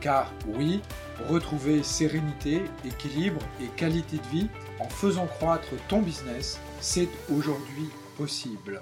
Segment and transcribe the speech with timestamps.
[0.00, 0.80] Car oui,
[1.28, 4.48] retrouver sérénité, équilibre et qualité de vie
[4.78, 8.80] en faisant croître ton business, c'est aujourd'hui possible.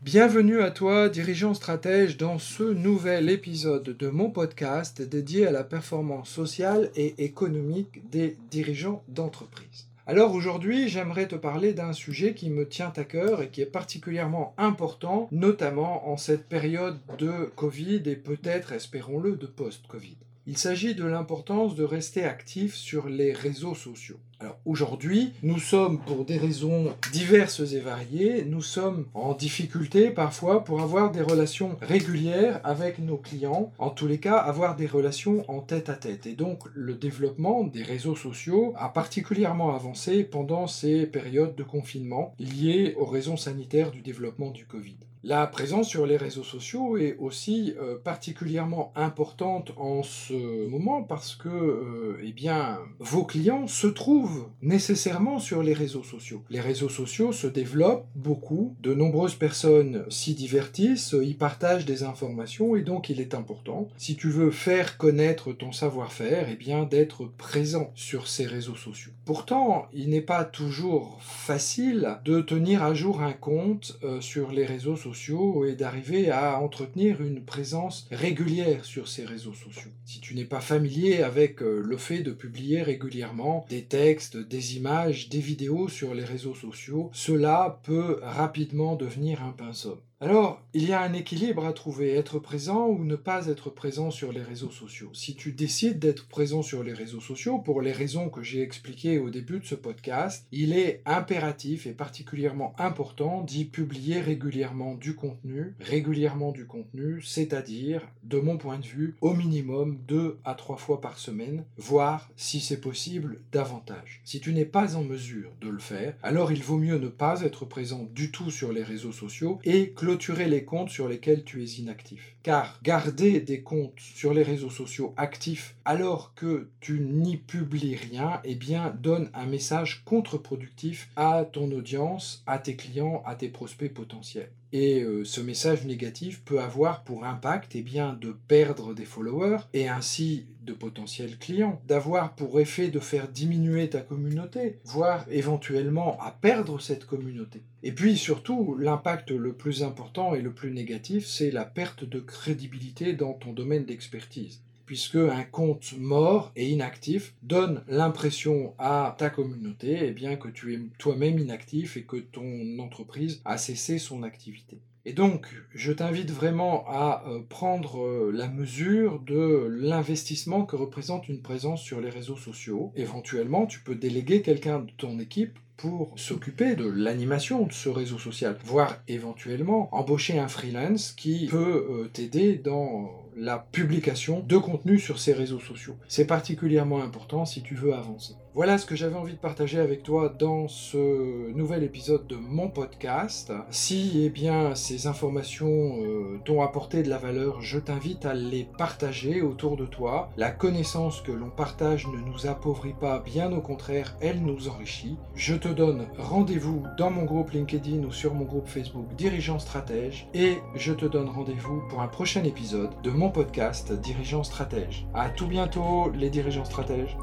[0.00, 5.64] Bienvenue à toi, dirigeant stratège, dans ce nouvel épisode de mon podcast dédié à la
[5.64, 9.88] performance sociale et économique des dirigeants d'entreprise.
[10.08, 13.66] Alors aujourd'hui, j'aimerais te parler d'un sujet qui me tient à cœur et qui est
[13.66, 20.16] particulièrement important, notamment en cette période de Covid et peut-être, espérons-le, de post-Covid.
[20.48, 24.20] Il s'agit de l'importance de rester actif sur les réseaux sociaux.
[24.38, 30.62] Alors aujourd'hui, nous sommes pour des raisons diverses et variées, nous sommes en difficulté parfois
[30.62, 35.44] pour avoir des relations régulières avec nos clients, en tous les cas avoir des relations
[35.50, 36.26] en tête à tête.
[36.26, 42.36] Et donc le développement des réseaux sociaux a particulièrement avancé pendant ces périodes de confinement
[42.38, 44.96] liées aux raisons sanitaires du développement du Covid.
[45.28, 51.34] La présence sur les réseaux sociaux est aussi euh, particulièrement importante en ce moment parce
[51.34, 56.42] que euh, eh bien, vos clients se trouvent nécessairement sur les réseaux sociaux.
[56.50, 62.76] Les réseaux sociaux se développent beaucoup, de nombreuses personnes s'y divertissent, y partagent des informations
[62.76, 67.26] et donc il est important, si tu veux faire connaître ton savoir-faire, eh bien d'être
[67.36, 69.12] présent sur ces réseaux sociaux.
[69.24, 74.64] Pourtant, il n'est pas toujours facile de tenir à jour un compte euh, sur les
[74.64, 79.90] réseaux sociaux et d'arriver à entretenir une présence régulière sur ces réseaux sociaux.
[80.04, 84.76] Si tu n'es pas familier avec euh, le fait de publier régulièrement des textes, des
[84.76, 90.02] images, des vidéos sur les réseaux sociaux, cela peut rapidement devenir un pinceau.
[90.18, 94.10] Alors, il y a un équilibre à trouver, être présent ou ne pas être présent
[94.10, 95.10] sur les réseaux sociaux.
[95.12, 99.18] Si tu décides d'être présent sur les réseaux sociaux, pour les raisons que j'ai expliquées
[99.18, 105.14] au début de ce podcast, il est impératif et particulièrement important d'y publier régulièrement du
[105.14, 110.78] contenu, régulièrement du contenu, c'est-à-dire, de mon point de vue, au minimum deux à trois
[110.78, 114.22] fois par semaine, voire, si c'est possible, davantage.
[114.24, 117.42] Si tu n'es pas en mesure de le faire, alors il vaut mieux ne pas
[117.42, 121.64] être présent du tout sur les réseaux sociaux et clôturer les comptes sur lesquels tu
[121.64, 122.36] es inactif.
[122.44, 128.40] Car garder des comptes sur les réseaux sociaux actifs alors que tu n'y publies rien,
[128.44, 133.92] eh bien, donne un message contre-productif à ton audience, à tes clients, à tes prospects
[133.92, 134.52] potentiels.
[134.78, 139.88] Et euh, ce message négatif peut avoir pour impact eh de perdre des followers et
[139.88, 146.30] ainsi de potentiels clients, d'avoir pour effet de faire diminuer ta communauté, voire éventuellement à
[146.30, 147.62] perdre cette communauté.
[147.84, 152.20] Et puis surtout, l'impact le plus important et le plus négatif, c'est la perte de
[152.20, 159.30] crédibilité dans ton domaine d'expertise puisque un compte mort et inactif donne l'impression à ta
[159.30, 164.22] communauté eh bien, que tu es toi-même inactif et que ton entreprise a cessé son
[164.22, 164.78] activité.
[165.08, 171.28] Et donc, je t'invite vraiment à euh, prendre euh, la mesure de l'investissement que représente
[171.28, 172.92] une présence sur les réseaux sociaux.
[172.96, 178.18] Éventuellement, tu peux déléguer quelqu'un de ton équipe pour s'occuper de l'animation de ce réseau
[178.18, 184.98] social, voire éventuellement embaucher un freelance qui peut euh, t'aider dans la publication de contenu
[184.98, 185.96] sur ces réseaux sociaux.
[186.08, 188.34] C'est particulièrement important si tu veux avancer.
[188.56, 192.70] Voilà ce que j'avais envie de partager avec toi dans ce nouvel épisode de mon
[192.70, 193.52] podcast.
[193.68, 198.66] Si eh bien, ces informations euh, t'ont apporté de la valeur, je t'invite à les
[198.78, 200.30] partager autour de toi.
[200.38, 205.18] La connaissance que l'on partage ne nous appauvrit pas, bien au contraire, elle nous enrichit.
[205.34, 210.28] Je te donne rendez-vous dans mon groupe LinkedIn ou sur mon groupe Facebook Dirigeant Stratège
[210.32, 215.06] et je te donne rendez-vous pour un prochain épisode de mon podcast Dirigeant Stratège.
[215.12, 217.18] À tout bientôt les dirigeants stratèges.